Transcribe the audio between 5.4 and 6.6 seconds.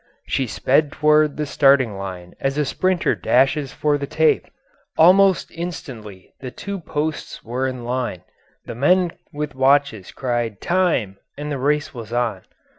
instantly the